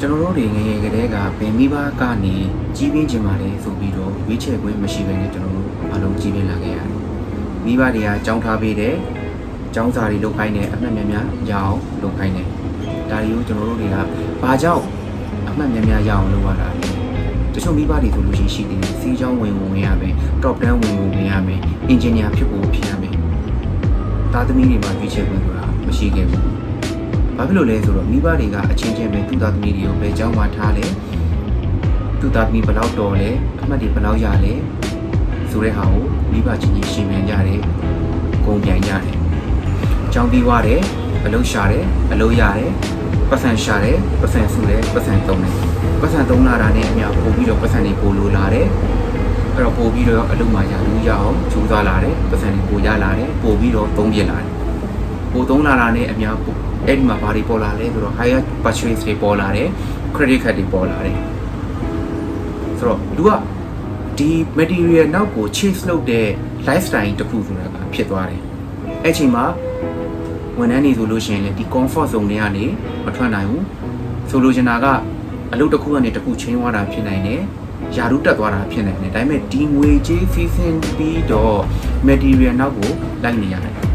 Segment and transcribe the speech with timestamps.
[0.00, 2.34] ကျွန်တော်တို့တွေငယ်ငယ်ကတည်းကဘယ်မိဘကနေ
[2.76, 6.88] ကြီးပြင်းခြင်းပါလဲဆိုပြီးတော့ရွေးချယ်ခွင့်မရှိဘဲနဲ့ကျွန်တော်တို့အလုံးကြီးပြင်းလာခဲ့ရတယ်
[7.64, 8.94] မိဘတွေကကြောင်းထားပေးတယ်
[9.74, 12.46] ကျောင်းစာတွေလုပ်ခိုင်းတယ်အမှတ်များများရအောင်လုပ်ခိုင်းတယ်
[13.10, 13.96] ဒါတွေကိုကျွန်တော်တို့တွေက
[14.42, 14.84] ဘာကြောင့်
[15.48, 16.88] အမှတ်များများရအောင်လုပ်ရတာလဲ
[17.54, 21.60] တချို့မိဘတွေဆိုလို့ရှိရင်ရှိတယ်စီးချောင်းဝင်ဝင်ဝင်ရမယ် top 10ဝင်ဝင်ဝင်ရမယ်
[21.92, 23.14] engineer ဖြစ်ဖို့ဖြစ်ရမယ်
[24.32, 26.65] သားသမီးတွေမှာရွေးချယ်ခွင့်ဆိုတာမရှိခဲ့ဘူး
[27.38, 30.90] ဘာဖြစ်လို့လဲဆိုတော့မိဘတွေကအချင်းချင်းပဲသူ့သားသမီးတွေကိုပဲကြောင်းမှထားတယ်
[32.20, 33.28] သူ့သားသမီးဘယ်လောက်တော်လဲ
[33.62, 34.54] အမှတ်တွေဘယ်လောက်ရလဲ
[35.50, 37.60] ဆိုတဲ့ဟာကိုမိဘချင်းချင်းရှင်းပြကြတယ်
[38.44, 39.02] ဂုံပြန်ကြတယ်
[40.12, 40.80] ကြောင်းပြီးွားတယ်
[41.24, 42.70] အလုပ်ရှာတယ်အလုပ်ရတယ်
[43.30, 45.54] ပတ်စံရှာတယ်ပတ်စံစုတယ်ပတ်စံသုံးတယ်
[46.00, 48.66] ပတ်စံသုံးလာတာနဲ့အများပို့ပြီးတော့ပတ်စံတွေပို့လိုလာတယ်
[49.54, 54.50] အဲ့တော့ပို့ပြီးတော့အလုပ်မှာရလူရအောင်ကြိုးစားလာတယ်ပတ်စံတွေပို့ရလာတယ်ပို့ပြီးတော့သုံးပြလာတယ်
[55.32, 59.68] ပို့သုံးလာတာနဲ့အများပို့ အဲ့ဒီမှာဘာတွေပေါ်လာလဲဆိုတော့ higher purchase တွေပေါ်လာတယ်
[60.16, 61.16] credit card တွေပေါ်လာတယ်
[62.78, 63.30] ဆိုတော့လူက
[64.18, 66.26] ဒီ material နောက်ကို chase လုပ်တဲ့
[66.66, 68.42] lifestyle တစ်ခုဆိုတာကဖြစ်သွားတယ်
[69.04, 69.44] အဲ့ချိန်မှာ
[70.58, 72.64] ဝန်ထမ်းတွေဆိုလို့ရှိရင်လည်းဒီ comfort zone တွေကနေ
[73.06, 73.64] မထွက်နိုင်ဘူး
[74.30, 74.86] ဆိုလိုချင်တာက
[75.52, 77.40] အလုပ်တစ်ခုကနေတစ်ခုချင်းသွားတာဖြစ်နိုင်တယ်
[77.96, 81.60] ယာရုတက်သွားတာဖြစ်နိုင်တယ်ဒါပေမဲ့ဒီငွေကြေးစီးဆင်းပြီးတော့
[82.08, 82.90] material နောက်ကို
[83.22, 83.85] လိုက်နေရတယ်အ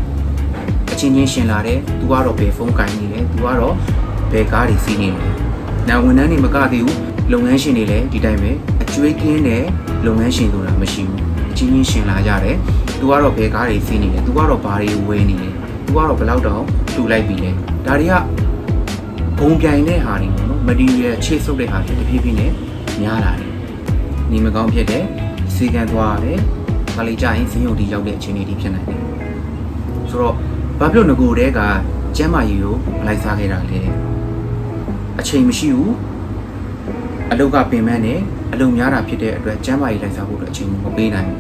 [1.02, 3.76] ချင်းချင်းရှင်လာတယ်သူကတော့ဘယ်ဖုန်းကင်နေတယ်သူကတော့
[4.32, 5.32] ဘယ်ကားတွေစီးနေတယ်
[5.88, 7.00] နောက်ဝန်ထမ်းတွေမကသေးဘူး
[7.32, 9.64] လုပ်ငန်းရှင်တွေလည်းဒီတိုင်းပဲအကျွေးကင်းတဲ့
[10.06, 11.22] လုပ်ငန်းရှင်ဆိုတာမရှိဘူး
[11.52, 12.58] အချင်းချင်းရှင်လာကြတယ်
[13.00, 15.54] သူကတော့ဘယ်ကားတွေစီးနေတယ်သူကတော့ဘာတွေဝယ်နေတယ်
[15.86, 17.52] သူကတော့ဘယ်လောက်တောင်လှူလိုက်ပြီလဲ
[17.86, 18.14] ဒါတွေက
[19.40, 22.52] ဘုံပြိုင်တဲ့ဟာတွေပေါ့နော် material ချေဆုပ်တဲ့ဟာတွေတဖြည်းဖြည်းနဲ့
[23.02, 23.52] များလာတယ်
[24.32, 25.04] နေမကောင်းဖြစ်တယ်
[25.54, 26.40] စီကံသွားရတယ်
[26.94, 29.02] ခါလေးကြရင်စင်းရုံတီရောက်တဲ့အခြေအနေတွေဖြစ်နိုင်တယ်
[30.10, 30.36] ဆိုတော့
[30.84, 31.60] ဘာဖြစ်လို့ငကိုတဲက
[32.18, 33.80] ကျမ်းမာရေးကိုမလိုက်စားခဲ့တာလဲ
[35.20, 35.94] အချိန်မရှိဘူး
[37.32, 38.20] အလုတ်ကပင်မနဲ့
[38.54, 41.40] အလုံများတာဖြစ်တဲ့အတွက်ကျမ်းမာရေးလိုက်စားဖို့အတွက်အချိန်မပေးနိုင်ဘူး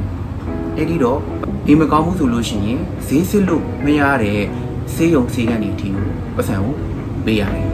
[0.76, 1.20] အဲ့ဒီတော့
[1.66, 4.40] ဒီမကောင်းဘူးဆိုလို့ရှိရင်ဈေးစစ်လို့မရတဲ့
[4.94, 6.74] ဆေးရုံဆေးကန်တွေအထိကိုပတ်စံကို
[7.26, 7.68] ပေးရတယ်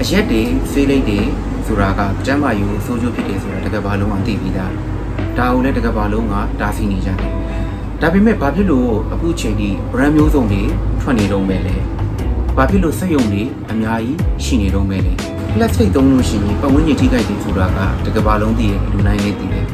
[0.00, 1.18] အရက်တွေဆေးလိပ်တွေ
[1.66, 4.72] ဆိုတာကကျမ်းမာရေးကိုစိုးကျိုးဖြစ်တယ်ဆိုတာတကယ်ဘာလုံးဝသိပြီးသား
[5.38, 7.32] ဒါကိုလည်းတကယ်ဘာလုံးကတားဆီးနေကြတယ်
[8.00, 10.62] ဒါပေမဲ့ဘာဖြစ်လို့အခုချိန်ဒီ brand မျိုးစုံတွေ
[11.02, 11.76] ထွက်နေတော့မယ်လဲ
[12.56, 15.12] ဘာဖြစ်လို့စက်ရုံတွေအများကြီးရှိနေတော့မယ်လဲ
[15.54, 19.66] plastic သုံးလို့ရှိရင်ပတ်ဝန်းကျင်ထိခိုက်တယ်ဆိုတာကတကယ်ဘာလုံးသိရဲ့လူတိုင်းလည်းသိတယ်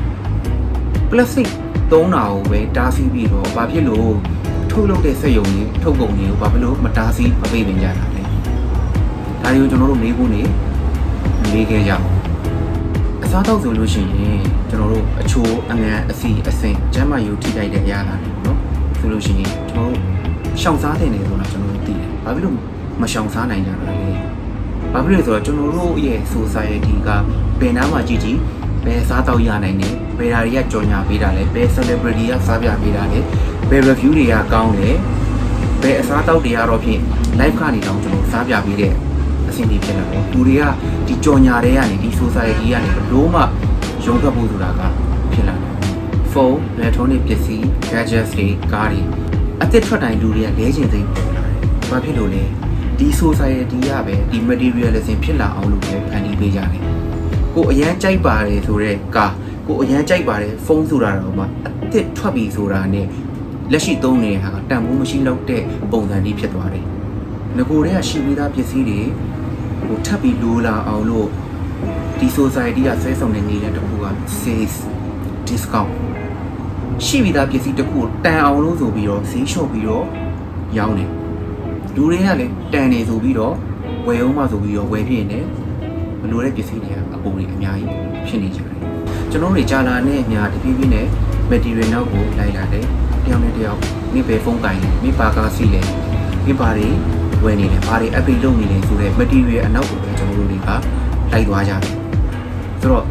[1.10, 1.48] plastic
[1.92, 4.12] သုံးတာကိုပဲတားဆီးပြီးတော့ဘာဖြစ်လို့
[4.70, 8.22] ထုတ်လုပ်တဲ့စက်ရုံတွေထုတ်ကုန်တွေကိုဘာဖြစ်လို့မတားဆီးမပေးပင်ကြတာလဲ
[9.42, 10.42] ဒါတွေကိုကျွန်တော်တို့မေးဖို့နေ
[11.52, 12.04] မေးခဲ့ကြအောင်
[13.24, 18.58] အစားတောက်ဆိုလို့ရှိရင်ကျွန်တော်တို့အချိုးအငန်အစီအစင်ကျမ်းမာယူထိတိုက်တဲ့အရာလာတယ်ပေါ့နော်
[18.98, 19.98] ဆိုလို့ရှိရင်ကျွန်တော်တို့
[20.60, 22.56] ရှောင်စားတဲ့နေဆိုတာကျွန်တော်တို့သိတယ်ဘာဖြစ်လို့
[23.02, 23.94] မရှောင်စားနိုင်ကြတာလဲ
[24.92, 27.08] ဘာဖြစ်လို့လဲဆိုတော့ကျွန်တော်တို့ရဲ့ society က
[27.60, 28.38] ဘယ်နားမှာကြည့်ကြည့်
[28.84, 33.18] ဘယ်စားတောက်ရနိုင်တယ်ဘယ်ဓာတွေကကြော်ညာပေးတာလဲဘယ် celebrity ကစားပြပေးတာလဲ
[33.70, 34.96] ဘယ် review တွေကကောင်းတယ်
[35.82, 37.00] ဘယ်အစားတောက်တွေကတော့ဖြင့်
[37.40, 38.92] live ကနေတောင်ကျွန်တော်စားပြပေးတဲ့
[39.48, 40.62] အဆင့်တွေဖြစ်လာတယ်လူတွေက
[41.06, 43.42] ဒီကြော်ညာတွေကနေဒီ society ကနေဘလို့မှ
[44.04, 44.80] ရုံးထွက်ဖို့ဆိုတာက
[45.32, 45.74] ဖြစ်လာတယ်
[46.32, 49.00] ဖုန်း electronic ပစ္စည်း gadgets တွေကားတွေ
[49.62, 51.56] အသစ်ထွက်တိုင်းလူတွေကလဲကျင်သိပေါ်လာတယ်။
[51.90, 52.42] ဘာဖြစ်လို့လဲ
[52.98, 56.82] ဒီ society ကပဲဒီ materialism ဖြစ်လာအောင်လို့ပဲဖန်တီးပေးကြတယ်။
[57.54, 59.32] ကိုအရန်ကြိုက်ပါတယ်ဆိုတော့ကား
[59.66, 63.06] ကိုအရန်ကြိုက်ပါတယ်ဖုန်းဆိုတာတော့မှအသစ်ထွက်ပြီဆိုတာနဲ့
[63.72, 66.84] လက်ရှိသုံးနေတဲ့ဟာကတန်ဖိုးမရှိတော့တဲ့ပုံစံကြီးဖြစ်သွားတယ်။
[67.56, 69.00] ငကိုတွေကရှိပြီးသားပစ္စည်းတွေ
[69.86, 71.28] ဟိုထပ်ပြီးလိုလာအောင်လို့
[72.18, 74.06] ဒီ society ကဆွဲဆောင်နေနေတဲ့တခုက
[74.40, 74.74] sales
[75.48, 75.92] discount
[77.04, 80.04] ရှိပြီးသားပစ္စည်းတစ်ခုကိုတန်အောင်လို့ဆိုပြီးတော့ဈေးလျှော့ပြီးတော့
[80.76, 81.10] ရောင်းတယ်
[81.94, 83.54] လူတွေကလည်းတန်နေဆိုပြီးတော့
[84.06, 85.40] ဝယ်အောင်မှဆိုပြီးတော့ဝယ်ဖြစ်နေ
[86.20, 87.90] မလိုတဲ့ပစ္စည်းတွေကအပေါ်တွေအများကြီး
[88.26, 88.76] ဖြစ်နေကြတယ်
[89.30, 91.06] ကျွန်တော်တွေကြာလာနဲ့အများတပြေးပြေးနဲ့
[91.50, 92.84] material နောက်ကိုလိုက်လာတယ်
[93.24, 93.78] တယောက်နဲ့တယောက်
[94.12, 95.82] မိဘဖုန်းကင်မိပါကားစီလဲ
[96.46, 96.88] မိပါတွေ
[97.44, 101.82] ဝယ်နေတယ်ဘာတွေ update လုပ်နေလဲဆိုတော့ material အနောက်ကိုပဲကျွန်တော်တို့တွေကလိုက်သွားကြတယ်
[102.80, 103.04] ဆိုတော့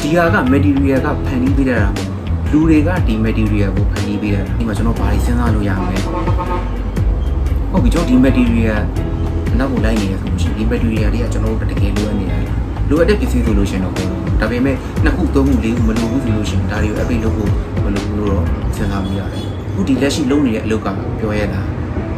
[0.00, 2.11] ဒီဟာက material ကဖန်တီးပေးတာမဟုတ်
[2.52, 8.80] လူတွေကဒီ material ကိုဖန်တီးပေးတာဒီမှာကျွန်တော်ဘာတွေစဉ်းစားလို့ရမလဲဟုတ်ပြီကျွန်တော်ဒီ material
[9.52, 12.38] အနောက်ကိုလိုက်နေရဆိုလို့ရှိရင်ဒီ material တွေကကျွန်တော်တို့တကယ်လိုအပ်နေတာ
[12.88, 14.08] လိုအပ်တဲ့ပစ္စည်းဆိုလို့ရှိရင်တော့ပေါ့
[14.40, 17.50] ဒါပေမဲ့နှစ်ခုသုံးခုလေးခုမလိုဘူးဆိုလို့ရှိရင်ဒါတွေကို update လုပ်ဖို့
[17.84, 18.44] မလိုဘူးလို့တော့
[18.76, 20.88] စဉ်းစားမိရတယ်အခုဒီလက်ရှိလုပ်နေတဲ့အလုပ်က
[21.18, 21.60] ပြောရတာ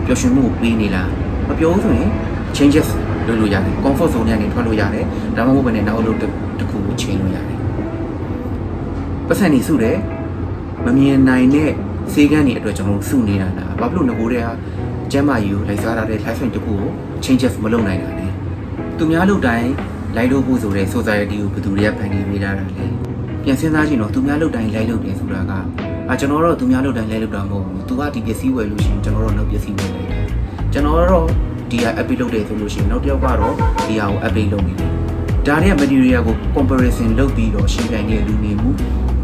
[0.06, 1.08] ပျော်ရွှင်မှုကိုပေးနေလား
[1.48, 2.10] မပြောဘူးဆိုရင်
[2.56, 2.88] changes
[3.26, 5.04] လုပ်လို့ရတယ် comfort zone ကနေထွက်လို့ရတယ်
[5.36, 7.58] ဒါမှမဟုတ်ဘဲနဲ့နောက်အလုပ်တစ်ခုကိုချိန်လို့ရတယ်
[9.28, 9.96] ပတ်စံနေစုတယ်
[10.86, 11.70] မမြင်နိုင်တဲ့
[12.12, 14.48] စေကန်းတွေအတွက်ကျွန်တော်တို့စုနေတာလားဘာဖြစ်လို့ငကိုတွေက
[15.12, 16.90] ကျမ်းမာယူလိုက်စားရတဲ့ life style တစ်ခုကို
[17.25, 18.28] changes မလုပ်နိုင်တာလဲ
[18.98, 19.70] သူများလုပ်တိုင်း
[20.16, 22.86] လိုက်လို့ဖို့ဆိုတဲ့ society ကိုဘယ်သူတွေကဖန်တီးပေးထားတာလဲ
[23.42, 25.52] ပြန်စဉ်းစားကြည့်တော့သူများလုပ်တိုင်းလိုက်လုပ်တယ်ဆိုတာက
[26.08, 30.26] အာကျွန်တော်တို့သူများလုပ်တိုင်းလိုက်လုပ်တာမဟုတ်ဘူးသူကဒီပစ္စည်းဝယ်လို့ရှိရင်ကျွန်တော်တို့နောက်ပစ္စည်းဝယ်လိုက်တယ်
[30.72, 31.26] ကျွန်တော်တို့
[31.70, 33.54] ဒီဟာ update လုပ်တယ်ဆိုလို့ရှိရင်နောက်တစ်ယောက်ကတော့
[33.86, 34.90] ဒီဟာကို update လုပ်နေတယ်
[35.46, 38.70] ဒါတွေက material ကို comparison လုပ်ပြီးတော့ရှင်းပြနေတဲ့လူနေမှု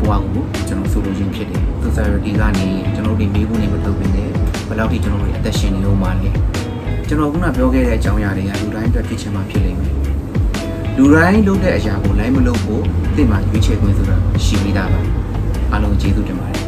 [0.01, 4.29] ဘဝကိုကျွန်တော်ဆိုလိုချင်ဖြစ်တယ် society ကနေကျွန်တော်တို့ဒီမေးခွန်းတွေမလုပ်ဘဲနဲ့
[4.69, 6.31] ဘယ်လောက်ထိကျွန်တော်တို့အသက်ရှင်နေအောင်မလဲ
[7.09, 9.93] ကျွန်တော်ခုနပြောခဲ့တဲ့အကြောင်းအရာတွေကလူတိုင်းအတွက်ဖြစ်ချင်မှဖြစ်လိမ့်မယ်
[10.97, 12.83] လူတိုင်းလုပ်တဲ့အရာကိုလိုက်မလုပ်ဖို့
[13.17, 15.01] သိမှရွေးချယ်ခွင့်ဆိုတာရှိပြီးသားပါ
[15.73, 16.60] အားလုံးကျေးဇူးတင်ပါတယ်